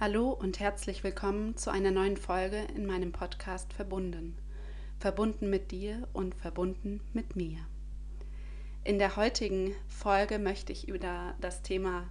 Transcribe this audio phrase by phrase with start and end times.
[0.00, 4.38] Hallo und herzlich willkommen zu einer neuen Folge in meinem Podcast Verbunden.
[5.00, 7.58] Verbunden mit dir und verbunden mit mir.
[8.84, 12.08] In der heutigen Folge möchte ich über das Thema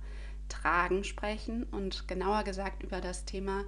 [0.50, 3.64] Tragen sprechen und genauer gesagt über das Thema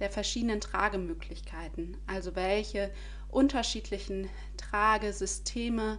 [0.00, 2.90] der verschiedenen Tragemöglichkeiten, also welche
[3.30, 5.98] unterschiedlichen Tragesysteme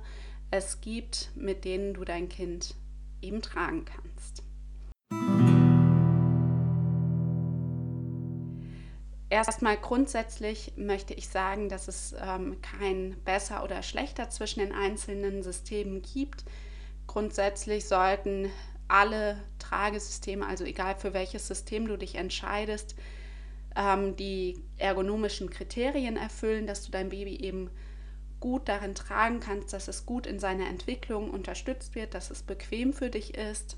[0.51, 2.75] es gibt, mit denen du dein Kind
[3.23, 4.43] eben tragen kannst.
[9.33, 15.41] Erstmal grundsätzlich möchte ich sagen, dass es ähm, kein besser oder schlechter zwischen den einzelnen
[15.41, 16.45] Systemen gibt.
[17.07, 18.51] Grundsätzlich sollten
[18.87, 22.93] alle Tragesysteme, also egal für welches System du dich entscheidest,
[23.75, 27.71] ähm, die ergonomischen Kriterien erfüllen, dass du dein Baby eben
[28.39, 32.93] gut darin tragen kannst, dass es gut in seiner Entwicklung unterstützt wird, dass es bequem
[32.93, 33.77] für dich ist.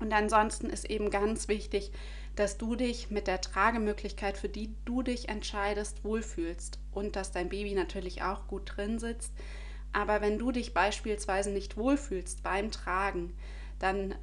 [0.00, 1.92] Und ansonsten ist eben ganz wichtig,
[2.36, 7.48] dass du dich mit der Tragemöglichkeit, für die du dich entscheidest, wohlfühlst und dass dein
[7.48, 9.32] Baby natürlich auch gut drin sitzt.
[9.92, 13.34] Aber wenn du dich beispielsweise nicht wohlfühlst beim Tragen,
[13.78, 14.14] dann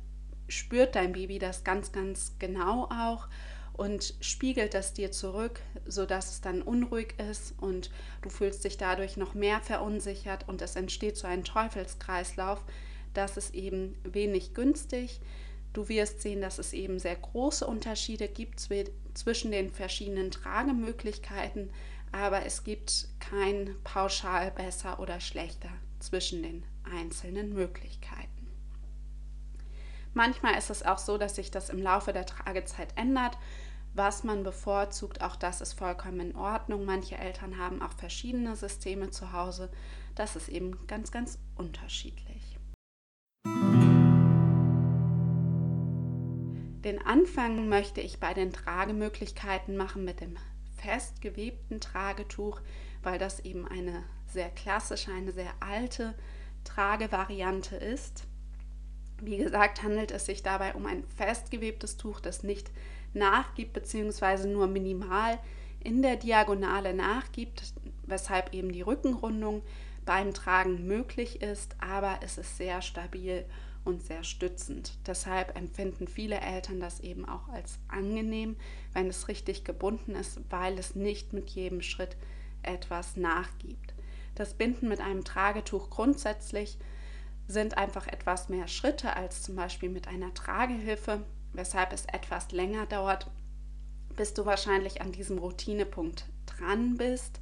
[0.49, 3.29] spürt dein Baby das ganz, ganz genau auch
[3.73, 7.89] und spiegelt das dir zurück, sodass es dann unruhig ist und
[8.21, 12.61] du fühlst dich dadurch noch mehr verunsichert und es entsteht so ein Teufelskreislauf.
[13.13, 15.21] Das ist eben wenig günstig.
[15.73, 21.71] Du wirst sehen, dass es eben sehr große Unterschiede gibt zwischen den verschiedenen Tragemöglichkeiten,
[22.11, 28.27] aber es gibt kein pauschal besser oder schlechter zwischen den einzelnen Möglichkeiten.
[30.13, 33.37] Manchmal ist es auch so, dass sich das im Laufe der Tragezeit ändert.
[33.93, 36.85] Was man bevorzugt, auch das ist vollkommen in Ordnung.
[36.85, 39.69] Manche Eltern haben auch verschiedene Systeme zu Hause.
[40.15, 42.30] Das ist eben ganz, ganz unterschiedlich.
[46.91, 50.35] Den Anfang möchte ich bei den Tragemöglichkeiten machen mit dem
[50.75, 52.59] festgewebten Tragetuch,
[53.01, 56.13] weil das eben eine sehr klassische, eine sehr alte
[56.65, 58.25] Tragevariante ist.
[59.21, 62.69] Wie gesagt, handelt es sich dabei um ein festgewebtes Tuch, das nicht
[63.13, 64.49] nachgibt bzw.
[64.49, 65.39] nur minimal
[65.79, 69.61] in der Diagonale nachgibt, weshalb eben die Rückenrundung
[70.03, 73.45] beim Tragen möglich ist, aber es ist sehr stabil
[73.83, 74.93] und sehr stützend.
[75.07, 78.55] Deshalb empfinden viele Eltern das eben auch als angenehm,
[78.93, 82.15] wenn es richtig gebunden ist, weil es nicht mit jedem Schritt
[82.63, 83.93] etwas nachgibt.
[84.35, 86.77] Das Binden mit einem Tragetuch grundsätzlich
[87.47, 92.85] sind einfach etwas mehr Schritte als zum Beispiel mit einer Tragehilfe, weshalb es etwas länger
[92.85, 93.29] dauert,
[94.15, 97.39] bis du wahrscheinlich an diesem Routinepunkt dran bist.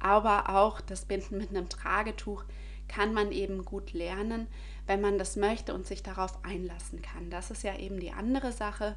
[0.00, 2.44] Aber auch das Binden mit einem Tragetuch
[2.88, 4.48] kann man eben gut lernen,
[4.86, 7.30] wenn man das möchte und sich darauf einlassen kann.
[7.30, 8.96] Das ist ja eben die andere Sache.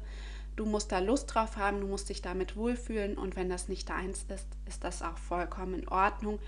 [0.56, 3.88] Du musst da Lust drauf haben, du musst dich damit wohlfühlen und wenn das nicht
[3.88, 6.38] deins ist, ist das auch vollkommen in Ordnung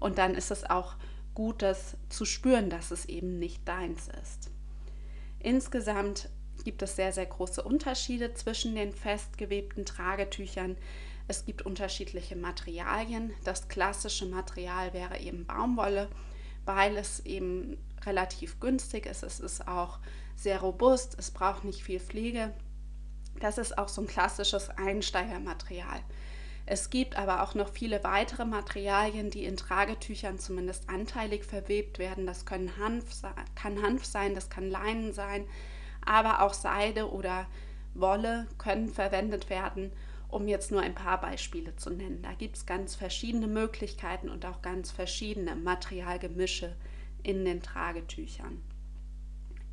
[0.00, 0.96] und dann ist es auch
[1.34, 4.50] gut, das zu spüren, dass es eben nicht deins ist.
[5.40, 6.28] Insgesamt
[6.62, 10.76] gibt es sehr, sehr große Unterschiede zwischen den festgewebten Tragetüchern.
[11.26, 13.32] Es gibt unterschiedliche Materialien.
[13.44, 16.08] Das klassische Material wäre eben Baumwolle,
[16.64, 19.22] weil es eben relativ günstig ist.
[19.22, 19.98] Es ist auch
[20.36, 22.52] sehr robust, es braucht nicht viel Pflege.
[23.40, 26.00] Das ist auch so ein klassisches Einsteigermaterial.
[26.66, 32.26] Es gibt aber auch noch viele weitere Materialien, die in Tragetüchern zumindest anteilig verwebt werden.
[32.26, 33.04] Das können Hanf,
[33.54, 35.44] kann Hanf sein, das kann Leinen sein,
[36.06, 37.46] aber auch Seide oder
[37.92, 39.92] Wolle können verwendet werden,
[40.34, 42.20] um jetzt nur ein paar Beispiele zu nennen.
[42.22, 46.74] Da gibt es ganz verschiedene Möglichkeiten und auch ganz verschiedene Materialgemische
[47.22, 48.60] in den Tragetüchern.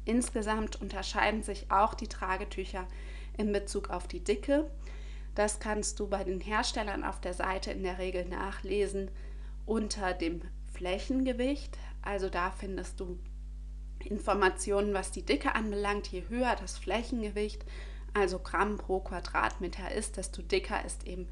[0.06, 2.88] Insgesamt unterscheiden sich auch die Tragetücher
[3.38, 4.70] in Bezug auf die Dicke.
[5.34, 9.10] Das kannst du bei den Herstellern auf der Seite in der Regel nachlesen
[9.66, 10.42] unter dem
[10.74, 11.76] Flächengewicht.
[12.04, 13.18] Also da findest du
[13.98, 16.08] Informationen, was die Dicke anbelangt.
[16.08, 17.66] Je höher das Flächengewicht,
[18.14, 21.28] also Gramm pro Quadratmeter ist, desto dicker ist eben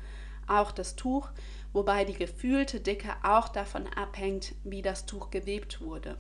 [0.48, 1.30] auch das Tuch,
[1.74, 6.18] wobei die gefühlte Dicke auch davon abhängt, wie das Tuch gewebt wurde.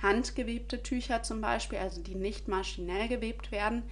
[0.00, 3.82] Handgewebte Tücher zum Beispiel, also die nicht maschinell gewebt werden,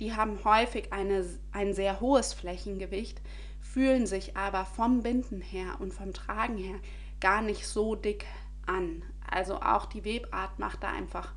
[0.00, 3.20] die haben häufig eine, ein sehr hohes Flächengewicht,
[3.60, 6.76] fühlen sich aber vom Binden her und vom Tragen her
[7.20, 8.26] gar nicht so dick
[8.66, 9.02] an.
[9.30, 11.32] Also auch die Webart macht da einfach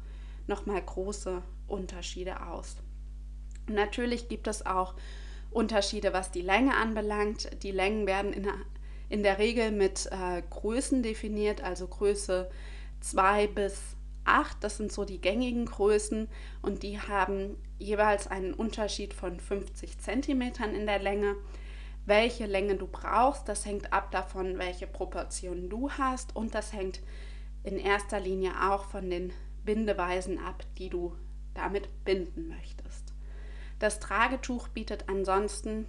[0.48, 2.78] nochmal große Unterschiede aus.
[3.68, 4.94] Natürlich gibt es auch
[5.52, 7.50] Unterschiede, was die Länge anbelangt.
[7.64, 8.56] Die Längen werden in der,
[9.10, 12.50] in der Regel mit äh, Größen definiert, also Größe
[13.00, 13.96] 2 bis
[14.26, 14.64] 8.
[14.64, 16.28] Das sind so die gängigen Größen
[16.62, 20.42] und die haben jeweils einen Unterschied von 50 cm
[20.74, 21.36] in der Länge.
[22.06, 27.00] Welche Länge du brauchst, das hängt ab davon, welche Proportionen du hast und das hängt
[27.64, 29.34] in erster Linie auch von den
[29.64, 31.16] Bindeweisen ab, die du
[31.56, 32.85] damit binden möchtest.
[33.80, 35.86] Das Tragetuch bietet ansonsten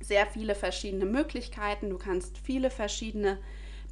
[0.00, 1.90] sehr viele verschiedene Möglichkeiten.
[1.90, 3.38] Du kannst viele verschiedene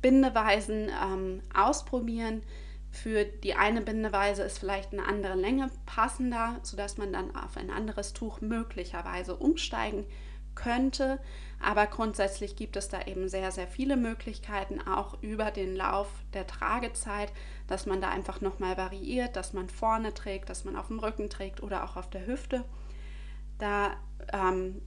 [0.03, 2.43] Bindeweisen ähm, ausprobieren.
[2.91, 7.71] Für die eine Bindeweise ist vielleicht eine andere Länge passender, sodass man dann auf ein
[7.71, 10.07] anderes Tuch möglicherweise umsteigen
[10.57, 11.21] könnte.
[11.63, 16.47] Aber grundsätzlich gibt es da eben sehr, sehr viele Möglichkeiten, auch über den Lauf der
[16.47, 17.33] Tragezeit,
[17.69, 21.31] dass man da einfach nochmal variiert, dass man vorne trägt, dass man auf dem Rücken
[21.31, 22.65] trägt oder auch auf der Hüfte.
[23.61, 23.97] Da
[24.33, 24.81] ähm,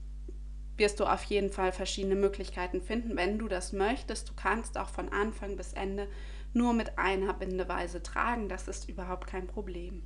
[0.76, 4.28] wirst du auf jeden Fall verschiedene Möglichkeiten finden, wenn du das möchtest.
[4.28, 6.08] Du kannst auch von Anfang bis Ende
[6.52, 8.48] nur mit einer Bindeweise tragen.
[8.48, 10.02] Das ist überhaupt kein Problem.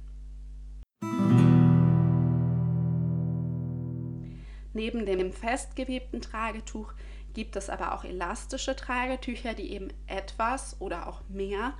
[4.74, 6.92] Neben dem festgewebten Tragetuch
[7.32, 11.74] gibt es aber auch elastische Tragetücher, die eben etwas oder auch mehr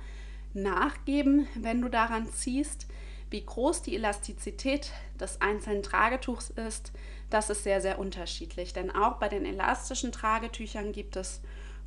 [0.53, 2.87] nachgeben, wenn du daran ziehst.
[3.29, 6.91] Wie groß die Elastizität des einzelnen Tragetuchs ist,
[7.29, 8.73] das ist sehr, sehr unterschiedlich.
[8.73, 11.41] Denn auch bei den elastischen Tragetüchern gibt es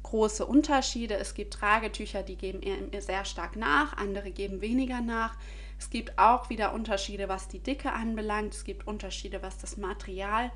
[0.04, 1.16] große Unterschiede.
[1.16, 2.60] Es gibt Tragetücher, die geben
[3.00, 5.36] sehr stark nach, andere geben weniger nach.
[5.78, 8.54] Es gibt auch wieder Unterschiede, was die Dicke anbelangt.
[8.54, 10.52] Es gibt Unterschiede, was das Material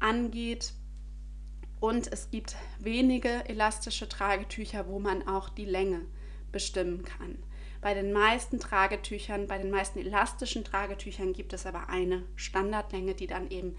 [0.00, 0.74] angeht.
[1.80, 6.02] Und es gibt wenige elastische Tragetücher, wo man auch die Länge
[6.52, 7.38] bestimmen kann.
[7.80, 13.26] Bei den meisten Tragetüchern, bei den meisten elastischen Tragetüchern gibt es aber eine Standardlänge, die
[13.26, 13.76] dann eben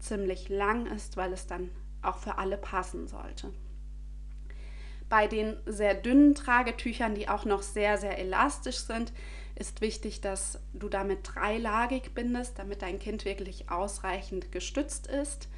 [0.00, 1.70] ziemlich lang ist, weil es dann
[2.02, 3.52] auch für alle passen sollte.
[5.08, 9.12] Bei den sehr dünnen Tragetüchern, die auch noch sehr, sehr elastisch sind,
[9.54, 15.48] ist wichtig, dass du damit dreilagig bindest, damit dein Kind wirklich ausreichend gestützt ist,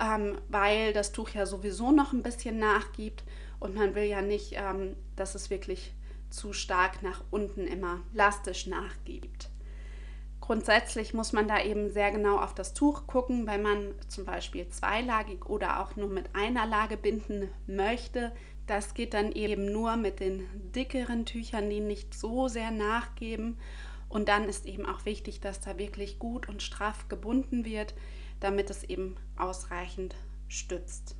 [0.00, 3.24] ähm, weil das Tuch ja sowieso noch ein bisschen nachgibt
[3.58, 5.92] und man will ja nicht, ähm, dass es wirklich
[6.30, 9.50] zu stark nach unten immer elastisch nachgibt.
[10.40, 14.66] Grundsätzlich muss man da eben sehr genau auf das Tuch gucken, wenn man zum Beispiel
[14.68, 18.32] zweilagig oder auch nur mit einer Lage binden möchte.
[18.66, 23.58] Das geht dann eben nur mit den dickeren Tüchern, die nicht so sehr nachgeben.
[24.08, 27.92] Und dann ist eben auch wichtig, dass da wirklich gut und straff gebunden wird,
[28.40, 30.14] damit es eben ausreichend
[30.48, 31.14] stützt.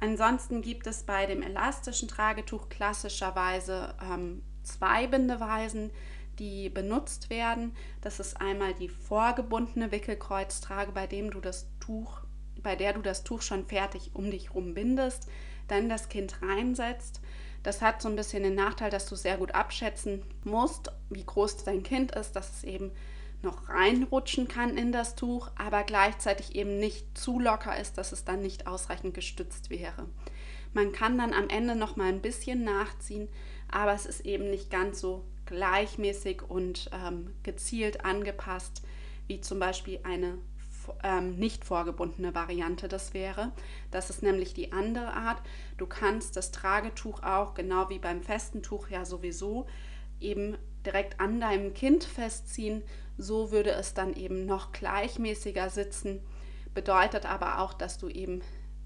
[0.00, 5.90] Ansonsten gibt es bei dem elastischen Tragetuch klassischerweise ähm, zwei Bindeweisen,
[6.38, 7.74] die benutzt werden.
[8.00, 12.22] Das ist einmal die vorgebundene Wickelkreuztrage, bei dem du das Tuch,
[12.62, 15.28] bei der du das Tuch schon fertig um dich rum bindest,
[15.68, 17.20] dann das Kind reinsetzt.
[17.62, 21.64] Das hat so ein bisschen den Nachteil, dass du sehr gut abschätzen musst, wie groß
[21.64, 22.90] dein Kind ist, dass es eben
[23.42, 28.24] noch reinrutschen kann in das Tuch, aber gleichzeitig eben nicht zu locker ist, dass es
[28.24, 30.06] dann nicht ausreichend gestützt wäre.
[30.72, 33.28] Man kann dann am Ende noch mal ein bisschen nachziehen,
[33.70, 38.82] aber es ist eben nicht ganz so gleichmäßig und ähm, gezielt angepasst,
[39.26, 40.38] wie zum Beispiel eine
[41.02, 43.52] ähm, nicht vorgebundene Variante das wäre.
[43.90, 45.42] Das ist nämlich die andere Art.
[45.76, 49.66] Du kannst das Tragetuch auch, genau wie beim festen Tuch ja sowieso,
[50.20, 52.82] eben direkt an deinem Kind festziehen.
[53.20, 56.20] So würde es dann eben noch gleichmäßiger sitzen.
[56.72, 58.42] Bedeutet aber auch, dass du eben,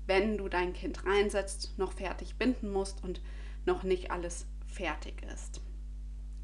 [0.07, 3.21] wenn du dein Kind reinsetzt, noch fertig binden musst und
[3.65, 5.61] noch nicht alles fertig ist.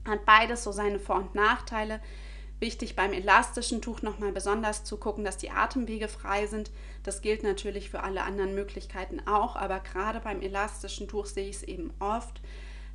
[0.06, 2.00] Hat beides so seine Vor- und Nachteile.
[2.60, 6.70] Wichtig beim elastischen Tuch nochmal besonders zu gucken, dass die Atemwege frei sind.
[7.02, 11.56] Das gilt natürlich für alle anderen Möglichkeiten auch, aber gerade beim elastischen Tuch sehe ich
[11.56, 12.40] es eben oft,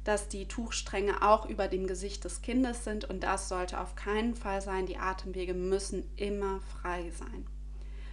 [0.06, 4.36] dass die Tuchstränge auch über dem Gesicht des Kindes sind und das sollte auf keinen
[4.36, 4.86] Fall sein.
[4.86, 7.46] Die Atemwege müssen immer frei sein.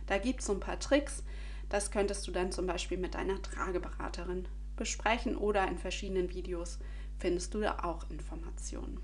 [0.06, 1.22] Da gibt es so ein paar Tricks.
[1.68, 6.78] Das könntest du dann zum Beispiel mit deiner Trageberaterin besprechen oder in verschiedenen Videos
[7.18, 9.00] findest du da auch Informationen.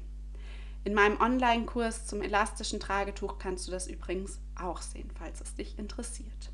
[0.84, 5.78] In meinem Online-Kurs zum elastischen Tragetuch kannst du das übrigens auch sehen, falls es dich
[5.78, 6.50] interessiert.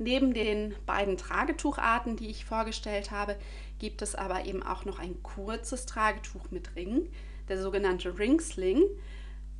[0.00, 3.36] Neben den beiden Tragetucharten, die ich vorgestellt habe,
[3.78, 7.10] gibt es aber eben auch noch ein kurzes Tragetuch mit Ring,
[7.50, 8.82] der sogenannte Ringsling.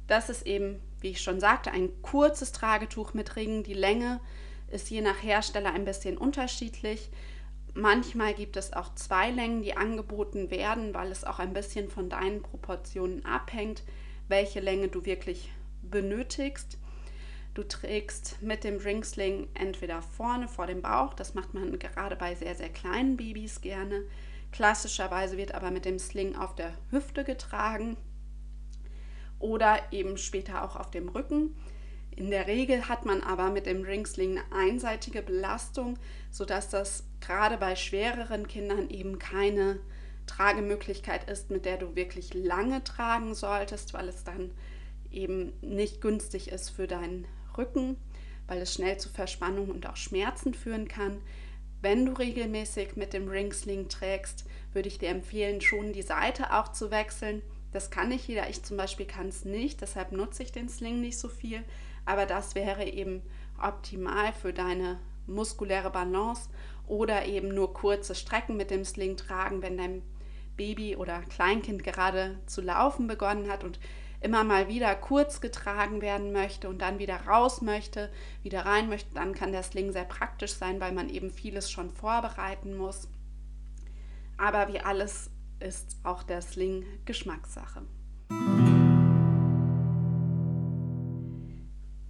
[0.06, 3.64] Das ist eben, wie ich schon sagte, ein kurzes Tragetuch mit Ringen.
[3.64, 4.18] Die Länge
[4.70, 7.10] ist je nach Hersteller ein bisschen unterschiedlich.
[7.74, 12.08] Manchmal gibt es auch zwei Längen, die angeboten werden, weil es auch ein bisschen von
[12.08, 13.82] deinen Proportionen abhängt,
[14.28, 16.78] welche Länge du wirklich benötigst.
[17.60, 22.34] Du trägst mit dem Ringsling entweder vorne vor dem Bauch, das macht man gerade bei
[22.34, 24.04] sehr, sehr kleinen Babys gerne,
[24.50, 27.98] Klassischerweise wird aber mit dem Sling auf der Hüfte getragen
[29.38, 31.54] oder eben später auch auf dem Rücken.
[32.10, 35.98] In der Regel hat man aber mit dem Ringsling eine einseitige Belastung,
[36.30, 39.80] sodass das gerade bei schwereren Kindern eben keine
[40.26, 44.50] Tragemöglichkeit ist, mit der du wirklich lange tragen solltest, weil es dann
[45.10, 47.26] eben nicht günstig ist für deinen
[47.56, 47.96] Rücken,
[48.46, 51.20] weil es schnell zu Verspannungen und auch Schmerzen führen kann.
[51.82, 56.72] Wenn du regelmäßig mit dem Ringsling trägst, würde ich dir empfehlen, schon die Seite auch
[56.72, 57.42] zu wechseln.
[57.72, 58.50] Das kann nicht jeder.
[58.50, 61.62] Ich zum Beispiel kann es nicht, deshalb nutze ich den Sling nicht so viel.
[62.04, 63.22] Aber das wäre eben
[63.62, 66.50] optimal für deine muskuläre Balance
[66.86, 70.02] oder eben nur kurze Strecken mit dem Sling tragen, wenn dein
[70.56, 73.78] Baby oder Kleinkind gerade zu laufen begonnen hat und
[74.20, 78.10] immer mal wieder kurz getragen werden möchte und dann wieder raus möchte,
[78.42, 81.90] wieder rein möchte, dann kann der Sling sehr praktisch sein, weil man eben vieles schon
[81.90, 83.08] vorbereiten muss.
[84.36, 87.82] Aber wie alles ist auch der Sling Geschmackssache.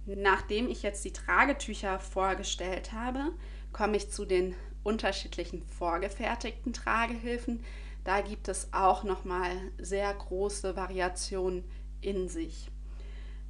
[0.05, 3.31] Nachdem ich jetzt die Tragetücher vorgestellt habe,
[3.71, 7.63] komme ich zu den unterschiedlichen vorgefertigten Tragehilfen.
[8.03, 11.63] Da gibt es auch noch mal sehr große Variationen
[12.01, 12.69] in sich.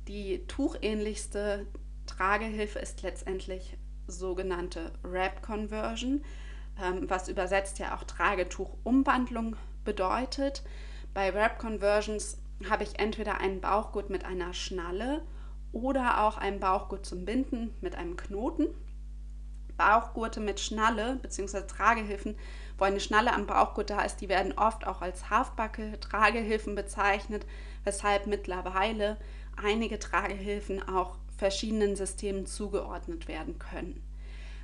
[0.07, 1.67] Die tuchähnlichste
[2.05, 3.77] Tragehilfe ist letztendlich
[4.07, 6.23] sogenannte Wrap Conversion,
[6.81, 10.63] ähm, was übersetzt ja auch Tragetuchumwandlung bedeutet.
[11.13, 12.37] Bei Wrap Conversions
[12.69, 15.23] habe ich entweder einen Bauchgurt mit einer Schnalle
[15.71, 18.67] oder auch einen Bauchgurt zum Binden mit einem Knoten.
[19.81, 21.61] Bauchgurte mit Schnalle bzw.
[21.61, 22.37] Tragehilfen,
[22.77, 27.47] wo eine Schnalle am Bauchgurt da ist, die werden oft auch als Halfbacke Tragehilfen bezeichnet,
[27.83, 29.17] weshalb mittlerweile
[29.61, 34.03] einige Tragehilfen auch verschiedenen Systemen zugeordnet werden können.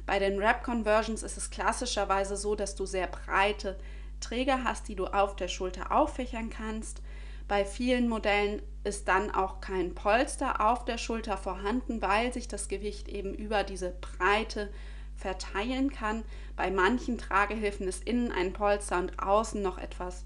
[0.05, 3.75] Bei den Wrap Conversions ist es klassischerweise so, dass du sehr breite
[4.19, 7.01] Träger hast, die du auf der Schulter auffächern kannst.
[7.47, 12.67] Bei vielen Modellen ist dann auch kein Polster auf der Schulter vorhanden, weil sich das
[12.67, 14.69] Gewicht eben über diese Breite
[15.17, 16.23] verteilen kann.
[16.55, 20.23] Bei manchen Tragehilfen ist innen ein Polster und außen noch etwas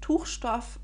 [0.00, 0.78] Tuchstoff,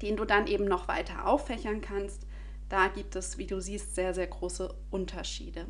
[0.00, 2.26] den du dann eben noch weiter auffächern kannst.
[2.68, 5.66] Da gibt es, wie du siehst, sehr, sehr große Unterschiede.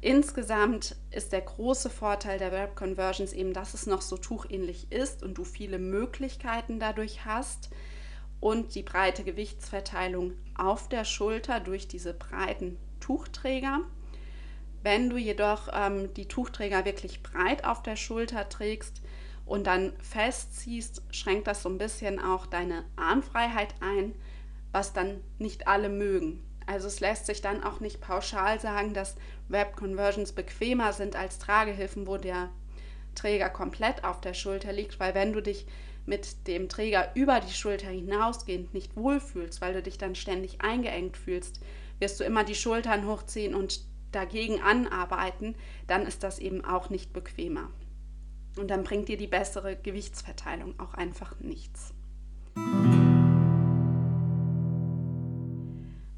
[0.00, 5.24] Insgesamt ist der große Vorteil der Web Conversions eben, dass es noch so tuchähnlich ist
[5.24, 7.70] und du viele Möglichkeiten dadurch hast
[8.38, 13.80] und die breite Gewichtsverteilung auf der Schulter durch diese breiten Tuchträger.
[14.82, 19.02] Wenn du jedoch ähm, die Tuchträger wirklich breit auf der Schulter trägst
[19.44, 24.14] und dann festziehst, schränkt das so ein bisschen auch deine Armfreiheit ein,
[24.72, 26.44] was dann nicht alle mögen.
[26.66, 29.16] Also es lässt sich dann auch nicht pauschal sagen, dass
[29.48, 32.50] Web Conversions bequemer sind als Tragehilfen, wo der
[33.14, 35.66] Träger komplett auf der Schulter liegt, weil wenn du dich
[36.04, 41.16] mit dem Träger über die Schulter hinausgehend nicht wohlfühlst, weil du dich dann ständig eingeengt
[41.16, 41.60] fühlst,
[41.98, 43.80] wirst du immer die Schultern hochziehen und
[44.12, 45.54] dagegen anarbeiten,
[45.86, 47.70] dann ist das eben auch nicht bequemer.
[48.56, 51.94] Und dann bringt dir die bessere Gewichtsverteilung auch einfach nichts.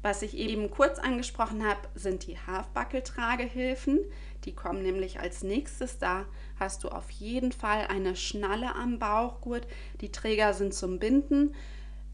[0.03, 3.99] Was ich eben kurz angesprochen habe, sind die Halfbuckle-Tragehilfen.
[4.45, 5.99] Die kommen nämlich als nächstes.
[5.99, 6.25] Da
[6.59, 9.67] hast du auf jeden Fall eine Schnalle am Bauchgurt.
[10.01, 11.53] Die Träger sind zum Binden.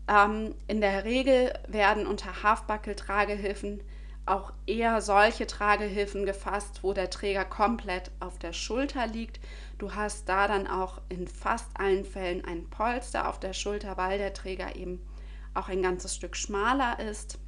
[0.09, 3.81] Ähm, in der Regel werden unter Halfbuckle-Tragehilfen
[4.27, 9.39] auch eher solche Tragehilfen gefasst, wo der Träger komplett auf der Schulter liegt.
[9.77, 14.17] Du hast da dann auch in fast allen Fällen ein Polster auf der Schulter, weil
[14.17, 15.05] der Träger eben
[15.53, 17.39] auch ein ganzes Stück schmaler ist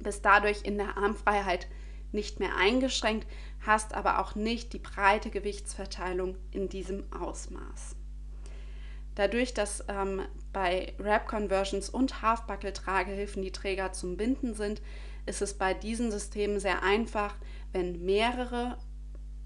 [0.00, 1.66] bist dadurch in der Armfreiheit
[2.12, 3.26] nicht mehr eingeschränkt,
[3.60, 7.96] hast aber auch nicht die breite Gewichtsverteilung in diesem Ausmaß.
[9.14, 10.22] Dadurch, dass ähm,
[10.52, 14.80] bei Wrap Conversions und Halfbuckle Tragehilfen die Träger zum Binden sind,
[15.28, 17.36] ist es bei diesen Systemen sehr einfach,
[17.72, 18.78] wenn mehrere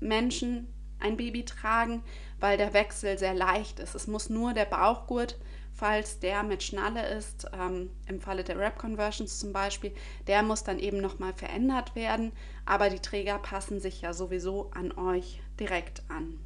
[0.01, 2.03] Menschen ein Baby tragen,
[2.39, 3.95] weil der Wechsel sehr leicht ist.
[3.95, 5.37] Es muss nur der Bauchgurt
[5.73, 9.93] falls der mit Schnalle ist, ähm, im Falle der Wrap Conversions zum Beispiel,
[10.27, 12.33] der muss dann eben nochmal verändert werden,
[12.67, 16.39] aber die Träger passen sich ja sowieso an euch direkt an.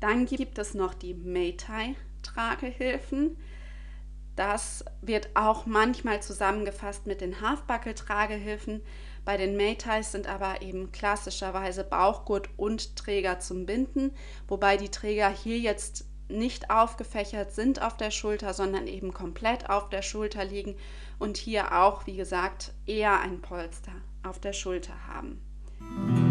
[0.00, 3.36] Dann gibt es noch die Maytai-Tragehilfen.
[4.36, 8.82] Das wird auch manchmal zusammengefasst mit den Halfbuckle-Tragehilfen.
[9.24, 14.12] Bei den Maytais sind aber eben klassischerweise Bauchgurt und Träger zum Binden,
[14.48, 19.90] wobei die Träger hier jetzt nicht aufgefächert sind auf der Schulter, sondern eben komplett auf
[19.90, 20.76] der Schulter liegen
[21.18, 26.21] und hier auch, wie gesagt, eher ein Polster auf der Schulter haben.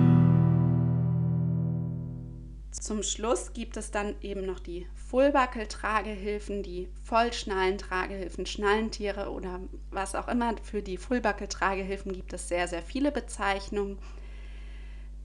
[2.71, 9.59] Zum Schluss gibt es dann eben noch die Fullbuckle-Tragehilfen, die Vollschnallen-Tragehilfen, Schnallentiere oder
[9.89, 10.55] was auch immer.
[10.63, 13.99] Für die Fullbuckle-Tragehilfen gibt es sehr, sehr viele Bezeichnungen.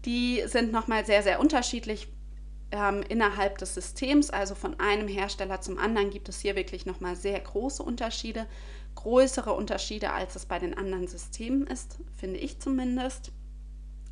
[0.05, 2.09] Die sind nochmal sehr, sehr unterschiedlich
[2.73, 4.31] ähm, innerhalb des Systems.
[4.31, 8.47] Also von einem Hersteller zum anderen gibt es hier wirklich nochmal sehr große Unterschiede.
[8.97, 13.31] Größere Unterschiede, als es bei den anderen Systemen ist, finde ich zumindest.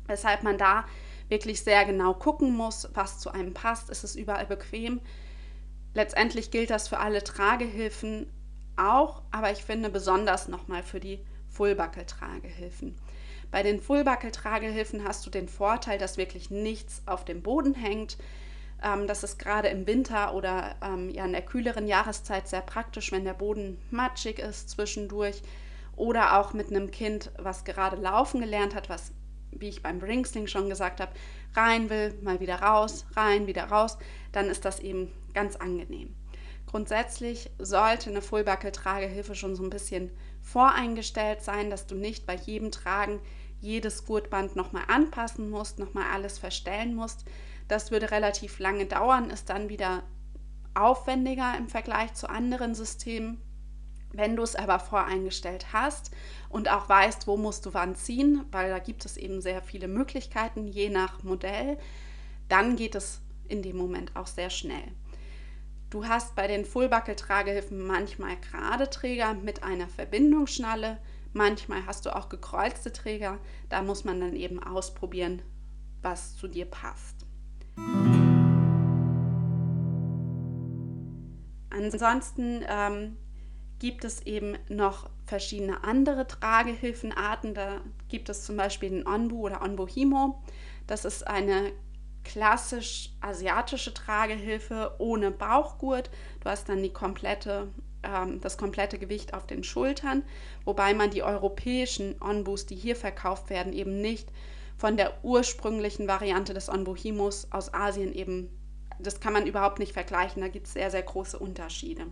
[0.07, 0.85] Weshalb man da
[1.29, 3.89] wirklich sehr genau gucken muss, was zu einem passt.
[3.89, 5.01] Ist es überall bequem?
[5.93, 8.27] Letztendlich gilt das für alle Tragehilfen
[8.75, 12.95] auch, aber ich finde besonders nochmal für die Fullbuckle-Tragehilfen.
[13.51, 18.17] Bei den Fullbuckle-Tragehilfen hast du den Vorteil, dass wirklich nichts auf dem Boden hängt.
[18.83, 23.13] Ähm, das ist gerade im Winter oder ähm, ja in der kühleren Jahreszeit sehr praktisch,
[23.13, 25.41] wenn der Boden matschig ist zwischendurch
[25.95, 29.11] oder auch mit einem Kind, was gerade laufen gelernt hat, was
[29.59, 31.13] wie ich beim Ringsling schon gesagt habe,
[31.55, 33.97] rein will, mal wieder raus, rein, wieder raus,
[34.31, 36.15] dann ist das eben ganz angenehm.
[36.67, 42.71] Grundsätzlich sollte eine Fullbuckle-Tragehilfe schon so ein bisschen voreingestellt sein, dass du nicht bei jedem
[42.71, 43.19] Tragen
[43.61, 47.25] jedes Gurtband nochmal anpassen musst, nochmal alles verstellen musst.
[47.67, 50.03] Das würde relativ lange dauern, ist dann wieder
[50.73, 53.41] aufwendiger im Vergleich zu anderen Systemen.
[54.15, 56.11] Wenn du es aber voreingestellt hast
[56.47, 59.89] und auch weißt, wo musst du wann ziehen, weil da gibt es eben sehr viele
[59.89, 61.77] Möglichkeiten, je nach Modell,
[62.47, 64.91] dann geht es in dem Moment auch sehr schnell.
[65.89, 70.97] Du hast bei den Fullbuckle-Tragehilfen manchmal gerade Träger mit einer Verbindungsschnalle,
[71.33, 73.37] manchmal hast du auch gekreuzte Träger.
[73.69, 75.41] Da muss man dann eben ausprobieren,
[76.01, 77.25] was zu dir passt.
[81.69, 83.17] Ansonsten ähm,
[83.85, 87.53] gibt es eben noch verschiedene andere Tragehilfenarten.
[87.53, 90.41] Da gibt es zum Beispiel den Onbu oder Onbu Himo.
[90.87, 91.71] Das ist eine
[92.23, 96.09] klassisch asiatische Tragehilfe ohne Bauchgurt.
[96.39, 97.67] Du hast dann die komplette,
[98.01, 100.23] ähm, das komplette Gewicht auf den Schultern,
[100.63, 104.31] wobei man die europäischen Onbus, die hier verkauft werden, eben nicht
[104.77, 108.49] von der ursprünglichen Variante des Onbu Himos aus Asien eben,
[108.97, 110.41] das kann man überhaupt nicht vergleichen.
[110.41, 112.07] Da gibt es sehr, sehr große Unterschiede.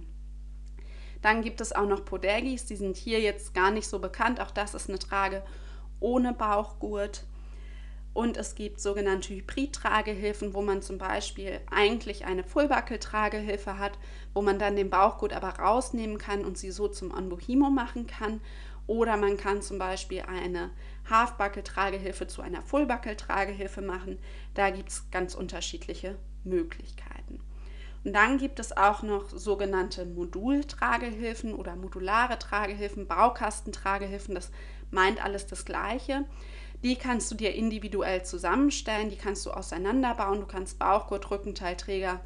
[1.23, 4.41] Dann gibt es auch noch Podegis, die sind hier jetzt gar nicht so bekannt.
[4.41, 5.41] Auch das ist eine Trage
[5.99, 7.23] ohne Bauchgurt.
[8.13, 13.97] Und es gibt sogenannte Hybrid-Tragehilfen, wo man zum Beispiel eigentlich eine Fullbuckle-Tragehilfe hat,
[14.35, 18.41] wo man dann den Bauchgurt aber rausnehmen kann und sie so zum Onbohimo machen kann.
[18.85, 20.71] Oder man kann zum Beispiel eine
[21.09, 24.19] Halfbuckle-Tragehilfe zu einer Fullbuckle-Tragehilfe machen.
[24.55, 27.39] Da gibt es ganz unterschiedliche Möglichkeiten.
[28.03, 34.35] Und dann gibt es auch noch sogenannte Modultragehilfen oder modulare Tragehilfen, Baukastentragehilfen.
[34.35, 34.51] Das
[34.91, 36.25] meint alles das Gleiche.
[36.83, 40.41] Die kannst du dir individuell zusammenstellen, die kannst du auseinanderbauen.
[40.41, 42.19] Du kannst Bauchgurt, Rückenteilträger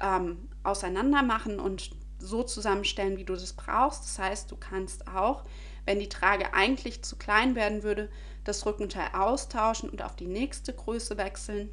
[0.00, 4.04] ähm, auseinander machen und so zusammenstellen, wie du das brauchst.
[4.04, 5.44] Das heißt, du kannst auch,
[5.84, 8.08] wenn die Trage eigentlich zu klein werden würde,
[8.42, 11.70] das Rückenteil austauschen und auf die nächste Größe wechseln.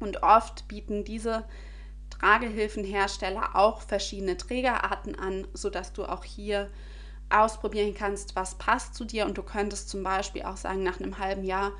[0.00, 1.44] Und oft bieten diese
[2.22, 6.70] Tragehilfenhersteller auch verschiedene Trägerarten an, sodass du auch hier
[7.30, 9.26] ausprobieren kannst, was passt zu dir.
[9.26, 11.72] Und du könntest zum Beispiel auch sagen, nach einem halben Jahr,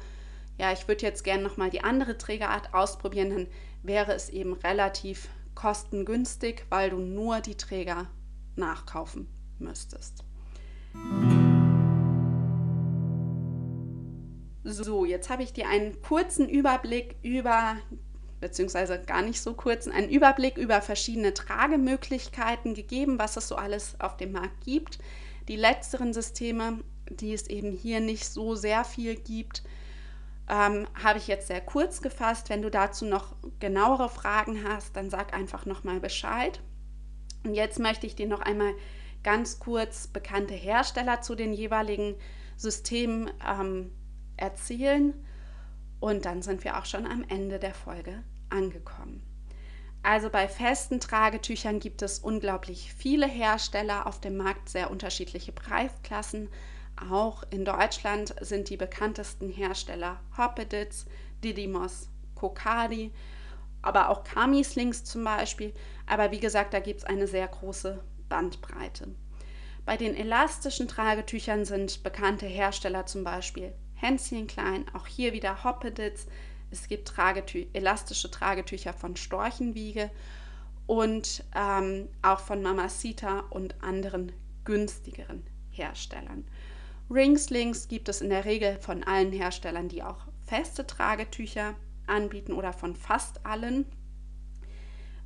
[0.59, 3.47] ja, ich würde jetzt gerne nochmal die andere Trägerart ausprobieren, dann
[3.85, 8.09] wäre es eben relativ kostengünstig, weil du nur die Träger
[8.57, 9.29] nachkaufen
[9.61, 10.25] müsstest.
[14.65, 17.77] So, jetzt habe ich dir einen kurzen Überblick über
[18.43, 23.99] beziehungsweise gar nicht so kurz, einen Überblick über verschiedene Tragemöglichkeiten gegeben, was es so alles
[24.01, 24.99] auf dem Markt gibt.
[25.47, 29.63] Die letzteren Systeme, die es eben hier nicht so sehr viel gibt,
[30.51, 32.51] ähm, habe ich jetzt sehr kurz gefasst.
[32.51, 36.61] Wenn du dazu noch genauere Fragen hast, dann sag einfach nochmal Bescheid.
[37.45, 38.75] Und jetzt möchte ich dir noch einmal
[39.23, 42.17] ganz kurz bekannte Hersteller zu den jeweiligen
[42.57, 43.93] Systemen ähm,
[44.37, 45.15] erzählen.
[46.01, 49.23] Und dann sind wir auch schon am Ende der Folge angekommen.
[50.03, 56.49] Also bei festen Tragetüchern gibt es unglaublich viele Hersteller auf dem Markt, sehr unterschiedliche Preisklassen.
[57.11, 61.07] Auch in Deutschland sind die bekanntesten Hersteller Hoppeditz,
[61.43, 63.13] Didymos, Kokadi,
[63.81, 65.73] aber auch Kami-Slings zum Beispiel.
[66.07, 69.09] Aber wie gesagt, da gibt es eine sehr große Bandbreite.
[69.85, 76.27] Bei den elastischen Tragetüchern sind bekannte Hersteller zum Beispiel Hänschen Klein, auch hier wieder Hoppeditz,
[76.73, 80.11] es gibt Tragetü elastische Tragetücher von Storchenwiege
[80.87, 84.33] und ähm, auch von Mamacita und anderen
[84.65, 86.45] günstigeren Herstellern.
[87.11, 91.75] Ringslings gibt es in der Regel von allen Herstellern, die auch feste Tragetücher
[92.07, 93.87] anbieten oder von fast allen.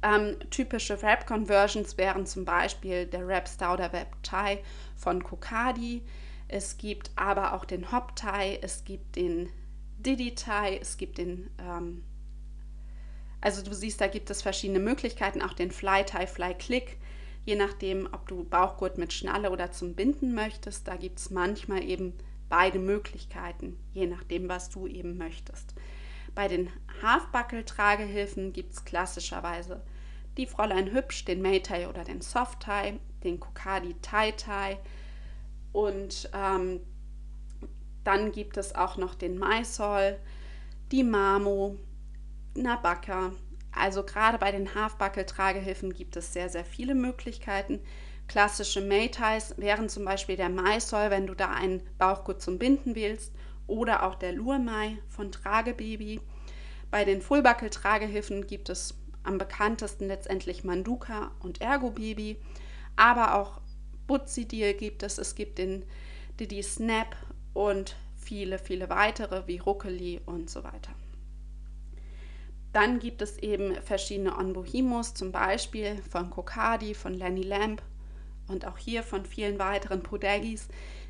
[0.03, 4.59] Ähm, typische Wrap-Conversions wären zum Beispiel der Wrap Stauder Wrap Tie
[4.97, 6.03] von Kokadi.
[6.49, 9.49] Es gibt aber auch den Hop Tie, es gibt den
[10.15, 12.05] Tie, es gibt den, ähm,
[13.41, 16.99] also du siehst, da gibt es verschiedene Möglichkeiten, auch den Fly Tie, Fly Click,
[17.45, 20.87] je nachdem, ob du Bauchgurt mit Schnalle oder zum Binden möchtest.
[20.89, 22.15] Da gibt es manchmal eben
[22.49, 25.75] beide Möglichkeiten, je nachdem, was du eben möchtest.
[26.35, 26.71] Bei den
[27.03, 29.83] Halfbuckle-Tragehilfen gibt es klassischerweise
[30.37, 34.77] die Fräulein Hübsch, den Maytie oder den Soft Tie, den Kokadi Tie Tie
[35.73, 36.81] und ähm,
[38.07, 40.19] dann gibt es auch noch den Mysol,
[40.93, 41.77] die Mamo,
[42.55, 43.33] Nabaka.
[43.73, 47.81] Also gerade bei den Halfbuckle-Tragehilfen gibt es sehr, sehr viele Möglichkeiten.
[48.29, 53.33] Klassische Mayties wären zum Beispiel der Maisol, wenn du da einen Bauchgurt zum Binden willst,
[53.67, 56.21] oder auch der Lurmai von Tragebaby.
[56.91, 62.41] Bei den Fullbuckle-Tragehilfen gibt es am bekanntesten letztendlich Manduka und Ergo Baby,
[62.95, 63.61] aber auch
[64.07, 65.85] Butzi Deal gibt es, es gibt den
[66.39, 67.17] Didi Snap
[67.57, 70.93] und viele, viele weitere wie Ruckeli und so weiter.
[72.75, 77.81] Dann gibt es eben verschiedene Onbohimos, zum Beispiel von Kokadi, von Lenny Lamp
[78.49, 80.69] und auch hier von vielen weiteren Podegis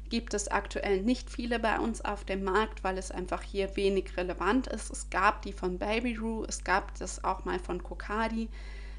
[0.08, 4.16] gibt es aktuell nicht viele bei uns auf dem Markt, weil es einfach hier wenig
[4.16, 4.92] relevant ist.
[4.92, 8.48] Es gab die von Baby Roo, es gab das auch mal von Kokadi,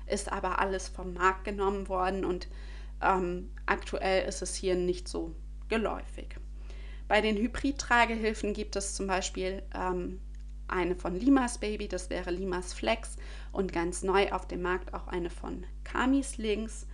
[0.06, 2.50] ist aber alles vom Markt genommen worden und
[3.02, 5.34] ähm, aktuell ist es hier nicht so
[5.70, 6.36] geläufig.
[7.08, 10.20] Bei den Hybrid-Tragehilfen gibt es zum Beispiel ähm,
[10.68, 13.16] eine von Limas Baby, das wäre Limas Flex
[13.52, 16.88] und ganz neu auf dem Markt auch eine von Kamis Links.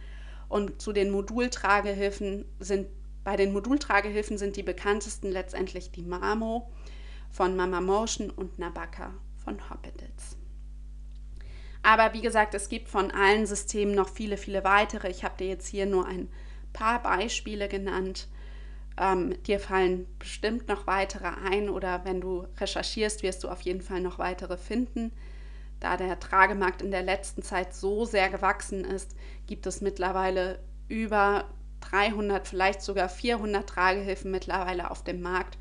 [0.50, 2.88] Und zu den Modultragehilfen sind,
[3.24, 6.72] bei den Modultragehilfen sind die bekanntesten letztendlich die Mamo
[7.32, 10.38] von Mama Motion und Nabaka von Hoppedits.
[11.82, 15.10] Aber wie gesagt, es gibt von allen Systemen noch viele, viele weitere.
[15.10, 16.30] Ich habe dir jetzt hier nur ein
[16.72, 18.28] paar Beispiele genannt.
[18.98, 23.82] Ähm, dir fallen bestimmt noch weitere ein oder wenn du recherchierst, wirst du auf jeden
[23.82, 25.12] Fall noch weitere finden.
[25.80, 29.16] Da der Tragemarkt in der letzten Zeit so sehr gewachsen ist,
[29.48, 31.50] gibt es mittlerweile über
[31.82, 35.58] 300, vielleicht sogar 400 Tragehilfen mittlerweile auf dem Markt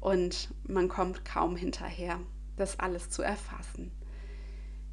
[0.00, 2.20] und man kommt kaum hinterher,
[2.56, 3.90] das alles zu erfassen.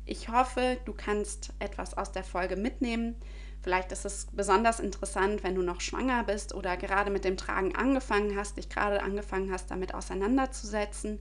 [0.05, 3.15] Ich hoffe, du kannst etwas aus der Folge mitnehmen.
[3.63, 7.73] Vielleicht ist es besonders interessant, wenn du noch schwanger bist oder gerade mit dem Tragen
[7.75, 11.19] angefangen hast, dich gerade angefangen hast, damit auseinanderzusetzen,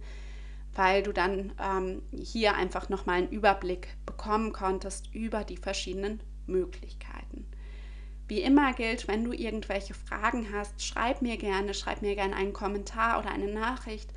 [0.75, 7.47] weil du dann ähm, hier einfach nochmal einen Überblick bekommen konntest über die verschiedenen Möglichkeiten.
[8.27, 12.53] Wie immer gilt, wenn du irgendwelche Fragen hast, schreib mir gerne, schreib mir gerne einen
[12.53, 14.13] Kommentar oder eine Nachricht.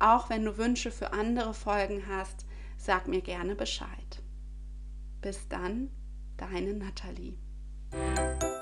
[0.00, 2.44] Auch wenn du Wünsche für andere Folgen hast,
[2.76, 4.22] sag mir gerne Bescheid.
[5.20, 5.90] Bis dann,
[6.36, 7.36] deine Nathalie.
[7.92, 8.57] Música